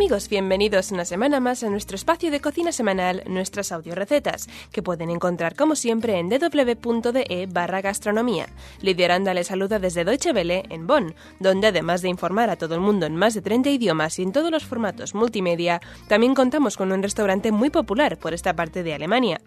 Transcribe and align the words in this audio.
Amigos, 0.00 0.30
bienvenidos 0.30 0.92
una 0.92 1.04
semana 1.04 1.40
más 1.40 1.62
a 1.62 1.68
nuestro 1.68 1.94
espacio 1.94 2.30
de 2.30 2.40
cocina 2.40 2.72
semanal, 2.72 3.22
nuestras 3.26 3.70
audiorecetas, 3.70 4.48
que 4.72 4.82
pueden 4.82 5.10
encontrar 5.10 5.54
como 5.54 5.76
siempre 5.76 6.18
en 6.18 6.30
www.de 6.30 7.46
barra 7.52 7.82
gastronomía. 7.82 8.46
Lidia 8.80 9.04
Aranda 9.04 9.34
les 9.34 9.48
saluda 9.48 9.78
desde 9.78 10.06
Deutsche 10.06 10.32
Welle 10.32 10.62
en 10.70 10.86
Bonn, 10.86 11.14
donde 11.38 11.66
además 11.66 12.00
de 12.00 12.08
informar 12.08 12.48
a 12.48 12.56
todo 12.56 12.74
el 12.76 12.80
mundo 12.80 13.04
en 13.04 13.14
más 13.14 13.34
de 13.34 13.42
30 13.42 13.68
idiomas 13.68 14.18
y 14.18 14.22
en 14.22 14.32
todos 14.32 14.50
los 14.50 14.64
formatos 14.64 15.14
multimedia, 15.14 15.82
también 16.08 16.34
contamos 16.34 16.78
con 16.78 16.92
un 16.92 17.02
restaurante 17.02 17.52
muy 17.52 17.68
popular 17.68 18.16
por 18.16 18.32
esta 18.32 18.56
parte 18.56 18.82
de 18.82 18.94
Alemania. 18.94 19.42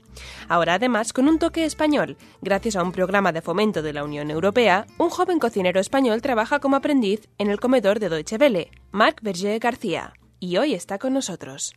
Ahora 0.50 0.76
además 0.76 1.14
con 1.14 1.28
un 1.28 1.40
toque 1.40 1.66
español, 1.66 2.16
gracias 2.44 2.76
a 2.76 2.84
un 2.84 2.92
programa 2.92 3.32
de 3.32 3.42
fomento 3.42 3.82
de 3.82 3.94
la 3.94 4.04
Unión 4.04 4.30
Europea, 4.30 4.86
un 5.00 5.10
joven 5.10 5.40
cocinero 5.40 5.80
español 5.80 6.22
trabaja 6.22 6.60
como 6.60 6.76
aprendiz 6.76 7.28
en 7.40 7.50
el 7.50 7.60
comedor 7.60 8.00
de 8.00 8.10
Deutsche 8.10 8.38
Welle, 8.38 8.70
Marc 8.92 9.20
Berger 9.24 9.58
García 9.58 10.14
y 10.44 10.58
hoy 10.58 10.74
está 10.74 11.00
con 11.00 11.14
nosotros. 11.14 11.74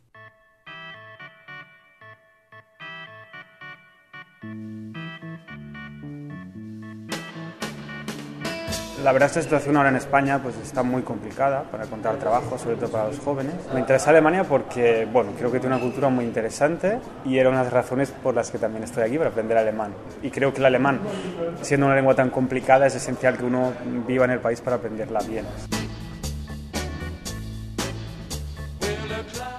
La 9.05 9.13
verdad 9.13 9.27
esta 9.29 9.41
situación 9.41 9.77
ahora 9.77 9.87
en 9.87 9.95
España 9.95 10.43
pues 10.43 10.57
está 10.57 10.83
muy 10.83 11.01
complicada 11.03 11.63
para 11.71 11.85
encontrar 11.85 12.17
trabajo, 12.17 12.57
sobre 12.57 12.75
todo 12.75 12.89
para 12.89 13.07
los 13.07 13.19
jóvenes. 13.19 13.53
Me 13.73 13.79
interesa 13.79 14.09
Alemania 14.09 14.43
porque, 14.43 15.07
bueno, 15.09 15.31
creo 15.37 15.49
que 15.49 15.61
tiene 15.61 15.75
una 15.75 15.81
cultura 15.81 16.09
muy 16.09 16.25
interesante 16.25 16.99
y 17.23 17.37
era 17.37 17.47
una 17.47 17.59
de 17.59 17.65
las 17.65 17.73
razones 17.73 18.11
por 18.11 18.35
las 18.35 18.51
que 18.51 18.57
también 18.57 18.83
estoy 18.83 19.03
aquí, 19.03 19.17
para 19.17 19.29
aprender 19.29 19.57
alemán. 19.57 19.93
Y 20.21 20.29
creo 20.29 20.51
que 20.51 20.59
el 20.59 20.65
alemán, 20.65 20.99
siendo 21.61 21.85
una 21.85 21.95
lengua 21.95 22.15
tan 22.15 22.31
complicada, 22.31 22.85
es 22.85 22.95
esencial 22.95 23.37
que 23.37 23.45
uno 23.45 23.71
viva 24.05 24.25
en 24.25 24.31
el 24.31 24.39
país 24.41 24.59
para 24.59 24.75
aprenderla 24.75 25.19
bien. 25.21 25.45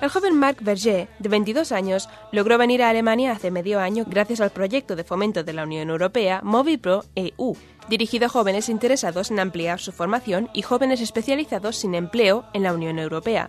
El 0.01 0.11
joven 0.11 0.39
Marc 0.39 0.63
Berger, 0.63 1.09
de 1.19 1.29
22 1.29 1.73
años, 1.73 2.09
logró 2.31 2.57
venir 2.57 2.83
a 2.83 2.91
Alemania 2.91 3.33
hace 3.33 3.51
medio 3.51 3.81
año 3.81 4.05
gracias 4.07 4.41
al 4.41 4.51
proyecto 4.51 4.95
de 4.95 5.03
fomento 5.03 5.43
de 5.43 5.53
la 5.53 5.65
Unión 5.65 5.91
Europea 5.91 6.41
Movipro 6.45 7.05
EU, 7.17 7.57
dirigido 7.89 8.27
a 8.27 8.29
jóvenes 8.29 8.69
interesados 8.69 9.33
en 9.33 9.41
ampliar 9.41 9.81
su 9.81 9.91
formación 9.91 10.51
y 10.55 10.63
jóvenes 10.63 11.01
especializados 11.01 11.77
sin 11.77 11.97
empleo 11.97 12.45
en 12.55 12.63
la 12.63 12.75
Unión 12.75 13.01
Europea. 13.01 13.49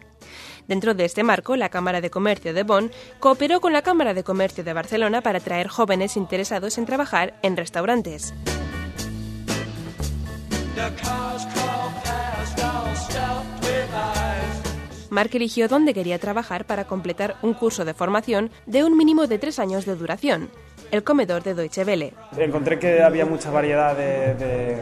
Dentro 0.67 0.95
de 0.95 1.05
este 1.05 1.23
marco, 1.23 1.55
la 1.55 1.69
Cámara 1.69 2.01
de 2.01 2.09
Comercio 2.09 2.53
de 2.53 2.63
Bonn 2.63 2.91
cooperó 3.19 3.61
con 3.61 3.71
la 3.71 3.83
Cámara 3.83 4.15
de 4.15 4.23
Comercio 4.23 4.63
de 4.63 4.73
Barcelona 4.73 5.21
para 5.21 5.37
atraer 5.37 5.67
jóvenes 5.67 6.17
interesados 6.17 6.79
en 6.79 6.85
trabajar 6.85 7.39
en 7.43 7.57
restaurantes. 7.57 8.33
Mark 15.09 15.31
eligió 15.33 15.67
dónde 15.67 15.93
quería 15.93 16.19
trabajar 16.19 16.65
para 16.65 16.85
completar 16.85 17.35
un 17.41 17.53
curso 17.53 17.85
de 17.85 17.93
formación 17.93 18.51
de 18.65 18.83
un 18.83 18.97
mínimo 18.97 19.27
de 19.27 19.39
tres 19.39 19.59
años 19.59 19.85
de 19.85 19.95
duración, 19.95 20.49
el 20.91 21.03
comedor 21.03 21.43
de 21.43 21.55
Deutsche 21.55 21.83
Welle. 21.83 22.13
Encontré 22.37 22.77
que 22.77 23.01
había 23.01 23.25
mucha 23.25 23.49
variedad 23.49 23.95
de, 23.95 24.77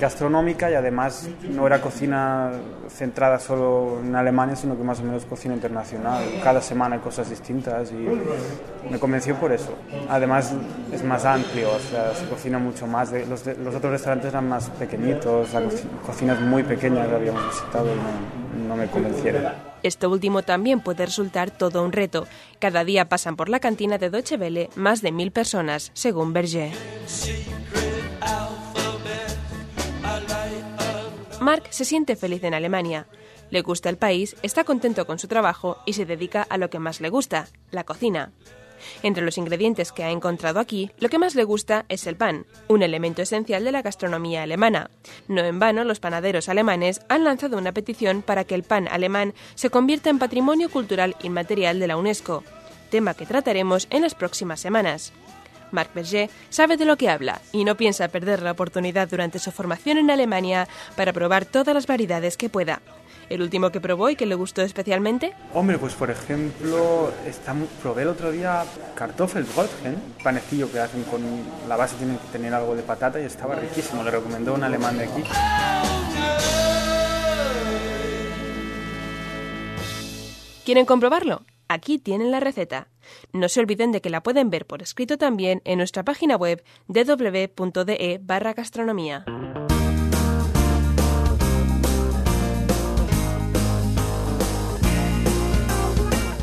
gastronómica 0.00 0.70
y 0.70 0.74
además 0.74 1.28
no 1.48 1.66
era 1.66 1.80
cocina 1.80 2.52
centrada 2.88 3.38
solo 3.38 4.00
en 4.02 4.14
Alemania, 4.14 4.56
sino 4.56 4.76
que 4.76 4.82
más 4.82 5.00
o 5.00 5.02
menos 5.02 5.24
cocina 5.24 5.54
internacional. 5.54 6.22
Cada 6.42 6.60
semana 6.60 6.96
hay 6.96 7.00
cosas 7.00 7.30
distintas 7.30 7.90
y 7.92 8.90
me 8.90 8.98
convenció 8.98 9.34
por 9.36 9.52
eso. 9.52 9.74
Además 10.08 10.52
es 10.92 11.02
más 11.04 11.24
amplio, 11.24 11.70
o 11.72 11.78
sea, 11.78 12.14
se 12.14 12.26
cocina 12.26 12.58
mucho 12.58 12.86
más. 12.86 13.12
Los, 13.12 13.46
los 13.46 13.74
otros 13.74 13.92
restaurantes 13.92 14.30
eran 14.30 14.48
más 14.48 14.70
pequeñitos, 14.70 15.52
la 15.52 15.62
cocina 16.04 16.34
es 16.34 16.40
muy 16.40 16.62
pequeña 16.62 17.06
que 17.06 17.14
habíamos 17.14 17.46
visitado 17.46 17.86
y 17.86 17.96
no, 17.96 18.68
no 18.68 18.76
me 18.76 18.86
convencieron. 18.88 19.44
Esto 19.82 20.10
último 20.10 20.42
también 20.42 20.80
puede 20.80 21.06
resultar 21.06 21.50
todo 21.50 21.84
un 21.84 21.92
reto. 21.92 22.26
Cada 22.58 22.84
día 22.84 23.08
pasan 23.08 23.36
por 23.36 23.48
la 23.48 23.60
cantina 23.60 23.98
de 23.98 24.10
Deutsche 24.10 24.36
Welle 24.36 24.68
más 24.74 25.00
de 25.00 25.12
mil 25.12 25.30
personas, 25.30 25.90
según 25.94 26.32
Berger. 26.32 26.72
Mark 31.46 31.68
se 31.70 31.84
siente 31.84 32.16
feliz 32.16 32.42
en 32.42 32.54
Alemania. 32.54 33.06
Le 33.50 33.62
gusta 33.62 33.88
el 33.88 33.98
país, 33.98 34.34
está 34.42 34.64
contento 34.64 35.06
con 35.06 35.20
su 35.20 35.28
trabajo 35.28 35.78
y 35.86 35.92
se 35.92 36.04
dedica 36.04 36.42
a 36.42 36.58
lo 36.58 36.70
que 36.70 36.80
más 36.80 37.00
le 37.00 37.08
gusta, 37.08 37.46
la 37.70 37.84
cocina. 37.84 38.32
Entre 39.04 39.24
los 39.24 39.38
ingredientes 39.38 39.92
que 39.92 40.02
ha 40.02 40.10
encontrado 40.10 40.58
aquí, 40.58 40.90
lo 40.98 41.08
que 41.08 41.20
más 41.20 41.36
le 41.36 41.44
gusta 41.44 41.84
es 41.88 42.08
el 42.08 42.16
pan, 42.16 42.46
un 42.66 42.82
elemento 42.82 43.22
esencial 43.22 43.62
de 43.62 43.70
la 43.70 43.82
gastronomía 43.82 44.42
alemana. 44.42 44.90
No 45.28 45.40
en 45.40 45.60
vano, 45.60 45.84
los 45.84 46.00
panaderos 46.00 46.48
alemanes 46.48 47.02
han 47.08 47.22
lanzado 47.22 47.58
una 47.58 47.70
petición 47.70 48.22
para 48.22 48.42
que 48.42 48.56
el 48.56 48.64
pan 48.64 48.88
alemán 48.88 49.32
se 49.54 49.70
convierta 49.70 50.10
en 50.10 50.18
patrimonio 50.18 50.68
cultural 50.68 51.14
inmaterial 51.22 51.78
de 51.78 51.86
la 51.86 51.96
UNESCO, 51.96 52.42
tema 52.90 53.14
que 53.14 53.24
trataremos 53.24 53.86
en 53.90 54.02
las 54.02 54.16
próximas 54.16 54.58
semanas. 54.58 55.12
Marc 55.72 55.92
Berger 55.94 56.30
sabe 56.48 56.76
de 56.76 56.84
lo 56.84 56.96
que 56.96 57.08
habla 57.08 57.40
y 57.52 57.64
no 57.64 57.76
piensa 57.76 58.08
perder 58.08 58.42
la 58.42 58.52
oportunidad 58.52 59.08
durante 59.08 59.38
su 59.38 59.52
formación 59.52 59.98
en 59.98 60.10
Alemania 60.10 60.68
para 60.96 61.12
probar 61.12 61.44
todas 61.44 61.74
las 61.74 61.86
variedades 61.86 62.36
que 62.36 62.48
pueda. 62.48 62.80
¿El 63.28 63.42
último 63.42 63.70
que 63.70 63.80
probó 63.80 64.08
y 64.08 64.16
que 64.16 64.26
le 64.26 64.36
gustó 64.36 64.62
especialmente? 64.62 65.34
Hombre, 65.52 65.78
pues 65.78 65.94
por 65.94 66.10
ejemplo, 66.10 67.12
está, 67.26 67.54
probé 67.82 68.02
el 68.02 68.08
otro 68.08 68.30
día 68.30 68.64
Kartoffelbrötchen, 68.94 69.96
panecillo 70.22 70.70
que 70.70 70.78
hacen 70.78 71.02
con 71.04 71.22
la 71.68 71.76
base 71.76 71.96
tiene 71.96 72.18
que 72.18 72.28
tener 72.30 72.54
algo 72.54 72.76
de 72.76 72.82
patata 72.82 73.20
y 73.20 73.24
estaba 73.24 73.56
riquísimo, 73.56 74.04
le 74.04 74.12
recomendó 74.12 74.54
un 74.54 74.62
alemán 74.62 74.96
de 74.98 75.04
aquí. 75.04 75.22
¿Quieren 80.64 80.84
comprobarlo? 80.84 81.42
Aquí 81.68 81.98
tienen 81.98 82.30
la 82.30 82.38
receta. 82.38 82.88
No 83.32 83.48
se 83.48 83.60
olviden 83.60 83.90
de 83.90 84.00
que 84.00 84.10
la 84.10 84.22
pueden 84.22 84.50
ver 84.50 84.66
por 84.66 84.82
escrito 84.82 85.18
también 85.18 85.62
en 85.64 85.78
nuestra 85.78 86.04
página 86.04 86.36
web 86.36 86.62
www.de 86.86 88.20
barra 88.22 88.52
gastronomía. 88.52 89.24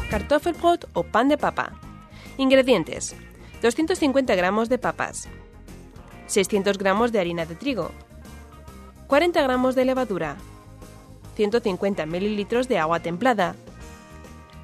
Kartoffelbrot 0.09 0.89
o 0.93 1.03
pan 1.03 1.29
de 1.29 1.37
papa. 1.37 1.71
Ingredientes: 2.37 3.15
250 3.61 4.35
gramos 4.35 4.67
de 4.67 4.77
papas, 4.77 5.29
600 6.27 6.77
gramos 6.77 7.11
de 7.11 7.19
harina 7.19 7.45
de 7.45 7.55
trigo, 7.55 7.91
40 9.07 9.41
gramos 9.41 9.73
de 9.73 9.85
levadura, 9.85 10.37
150 11.35 12.05
mililitros 12.05 12.67
de 12.67 12.77
agua 12.77 12.99
templada, 12.99 13.55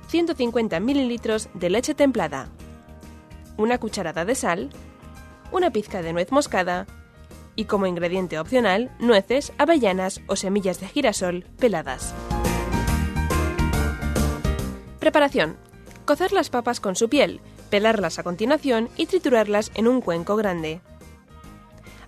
150 0.09 0.79
mililitros 0.79 1.49
de 1.53 1.69
leche 1.69 1.93
templada, 1.93 2.49
una 3.57 3.77
cucharada 3.77 4.25
de 4.25 4.33
sal, 4.33 4.69
una 5.51 5.69
pizca 5.69 6.01
de 6.01 6.13
nuez 6.13 6.31
moscada 6.31 6.87
y 7.55 7.65
como 7.65 7.85
ingrediente 7.85 8.39
opcional 8.39 8.91
nueces, 8.99 9.53
avellanas 9.59 10.21
o 10.27 10.35
semillas 10.35 10.79
de 10.79 10.87
girasol 10.87 11.45
peladas. 11.59 12.15
Preparación. 14.99 15.57
Cocer 16.05 16.31
las 16.31 16.49
papas 16.49 16.79
con 16.79 16.95
su 16.95 17.07
piel, 17.07 17.39
pelarlas 17.69 18.17
a 18.17 18.23
continuación 18.23 18.89
y 18.97 19.05
triturarlas 19.05 19.71
en 19.75 19.87
un 19.87 20.01
cuenco 20.01 20.35
grande. 20.35 20.81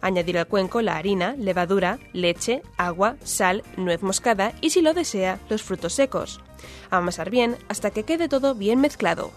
Añadir 0.02 0.40
al 0.40 0.48
cuenco 0.48 0.82
la 0.82 0.98
harina, 0.98 1.36
levadura, 1.38 2.00
leche, 2.14 2.64
agua, 2.78 3.18
sal, 3.24 3.62
nuez 3.78 4.02
moscada 4.02 4.54
y 4.60 4.72
si 4.72 4.82
lo 4.82 4.96
desea, 4.96 5.40
los 5.50 5.62
frutos 5.62 5.94
secos. 5.94 6.42
Amasar 6.90 7.30
bien 7.30 7.58
hasta 7.70 7.91
que 7.91 8.03
quede 8.03 8.28
todo 8.30 8.56
bien 8.56 8.80
mezclado. 8.80 9.32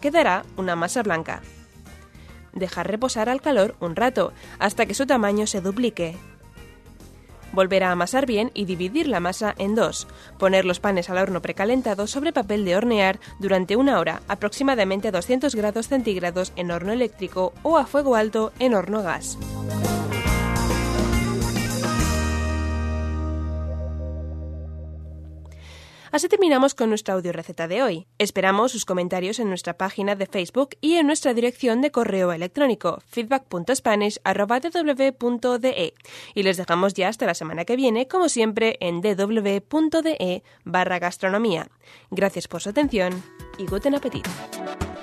Quedará 0.00 0.44
una 0.56 0.76
masa 0.76 1.02
blanca. 1.02 1.42
Dejar 2.52 2.88
reposar 2.88 3.28
al 3.28 3.40
calor 3.40 3.76
un 3.80 3.96
rato 3.96 4.32
hasta 4.58 4.86
que 4.86 4.94
su 4.94 5.06
tamaño 5.06 5.46
se 5.46 5.60
duplique. 5.60 6.16
Volver 7.52 7.82
a 7.82 7.90
amasar 7.90 8.26
bien 8.26 8.50
y 8.54 8.64
dividir 8.64 9.08
la 9.08 9.20
masa 9.20 9.54
en 9.58 9.74
dos. 9.74 10.06
Poner 10.38 10.64
los 10.64 10.80
panes 10.80 11.10
al 11.10 11.18
horno 11.18 11.42
precalentado 11.42 12.06
sobre 12.06 12.32
papel 12.32 12.64
de 12.64 12.76
hornear 12.76 13.18
durante 13.38 13.76
una 13.76 13.98
hora, 13.98 14.22
aproximadamente 14.28 15.08
a 15.08 15.12
200 15.12 15.54
grados 15.54 15.88
centígrados 15.88 16.52
en 16.56 16.70
horno 16.70 16.92
eléctrico 16.92 17.52
o 17.62 17.76
a 17.76 17.86
fuego 17.86 18.14
alto 18.14 18.52
en 18.58 18.74
horno 18.74 19.02
gas. 19.02 19.36
Así 26.12 26.28
terminamos 26.28 26.74
con 26.74 26.88
nuestra 26.88 27.14
audio 27.14 27.32
receta 27.32 27.68
de 27.68 27.84
hoy. 27.84 28.08
Esperamos 28.18 28.72
sus 28.72 28.84
comentarios 28.84 29.38
en 29.38 29.48
nuestra 29.48 29.78
página 29.78 30.16
de 30.16 30.26
Facebook 30.26 30.70
y 30.80 30.94
en 30.94 31.06
nuestra 31.06 31.34
dirección 31.34 31.82
de 31.82 31.92
correo 31.92 32.32
electrónico 32.32 33.00
feedback.spanish.ww.de 33.06 35.94
y 36.34 36.42
les 36.42 36.56
dejamos 36.56 36.94
ya 36.94 37.06
hasta 37.08 37.26
la 37.26 37.34
semana 37.34 37.64
que 37.64 37.76
viene, 37.76 38.08
como 38.08 38.28
siempre, 38.28 38.76
en 38.80 39.00
www.de 39.00 40.42
barra 40.64 40.98
gastronomía. 40.98 41.68
Gracias 42.10 42.48
por 42.48 42.60
su 42.60 42.70
atención 42.70 43.22
y 43.56 43.66
guten 43.66 43.94
Appetit. 43.94 44.26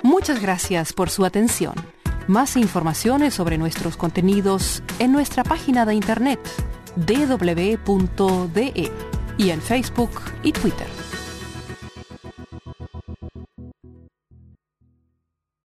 Muchas 0.02 0.42
gracias 0.42 0.92
por 0.92 1.08
su 1.08 1.24
atención. 1.24 1.72
Más 2.26 2.54
informaciones 2.58 3.32
sobre 3.32 3.56
nuestros 3.56 3.96
contenidos 3.96 4.82
en 4.98 5.12
nuestra 5.12 5.42
página 5.42 5.86
de 5.86 5.94
internet 5.94 6.38
www.de 6.96 8.90
y 9.38 9.50
en 9.50 9.62
Facebook 9.62 10.10
y 10.42 10.52
Twitter. 10.52 11.07